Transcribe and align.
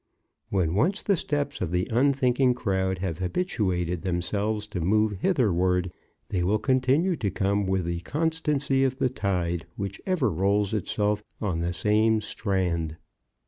When 0.49 0.73
once 0.73 1.03
the 1.03 1.15
steps 1.15 1.61
of 1.61 1.69
the 1.69 1.87
unthinking 1.91 2.55
crowd 2.55 2.97
have 2.97 3.19
habituated 3.19 4.01
themselves 4.01 4.65
to 4.69 4.81
move 4.81 5.11
hither 5.21 5.53
ward, 5.53 5.91
they 6.29 6.41
will 6.43 6.57
continue 6.57 7.15
to 7.17 7.29
come 7.29 7.67
with 7.67 7.85
the 7.85 7.99
constancy 7.99 8.83
of 8.83 8.97
the 8.97 9.09
tide, 9.11 9.67
which 9.75 10.01
ever 10.07 10.31
rolls 10.31 10.73
itself 10.73 11.21
on 11.39 11.59
the 11.59 11.71
same 11.71 12.19
strand." 12.19 12.97